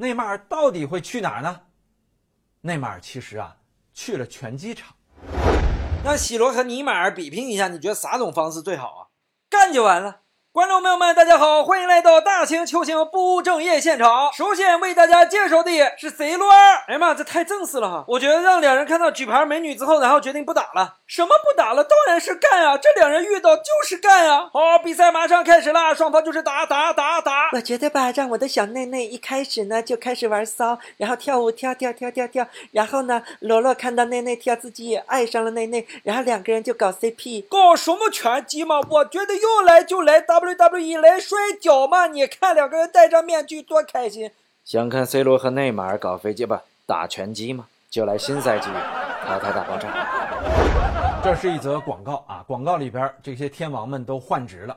[0.00, 1.60] 内马尔到底会去哪儿呢？
[2.62, 3.56] 内马尔其实啊
[3.92, 4.94] 去了拳击场。
[6.02, 9.00] 让 C 罗和尼马尔比拼一下，你觉得啥种方式最好啊？
[9.50, 10.20] 干就完了。
[10.52, 14.32] 观众朋友们，大家好，欢迎来到大型球星不务正业现场。
[14.32, 16.50] 首先为大家介绍的是 C 罗。
[16.50, 18.04] 哎呀妈，这太正式了哈！
[18.08, 20.96] 我觉得让两人看到举牌美女之后，然后决定不打了。
[21.06, 21.84] 什么不打了？
[21.84, 22.76] 当然是干啊！
[22.76, 24.50] 这两人遇到就是干啊！
[24.52, 27.19] 好，比赛马上开始了，双方就是打打打。
[27.52, 37.44] 我觉得吧，让我的小内内一开始呢就开始玩骚，然后跳舞跳跳跳跳跳，然后呢，罗罗看到内内跳，自己也爱上了内内，然后两个人就搞 CP。
[37.48, 38.80] 搞什么拳击嘛？
[38.88, 42.06] 我觉得要来就来 WWE 来摔跤嘛！
[42.06, 44.30] 你看两个人戴着面具多开心。
[44.64, 46.62] 想看 C 罗和内马尔搞飞机吧？
[46.86, 47.66] 打拳击吗？
[47.90, 48.68] 就来新赛季
[49.26, 51.20] 淘汰大爆炸。
[51.24, 52.44] 这是一则广告啊！
[52.46, 54.76] 广告里边这些天王们都换职了。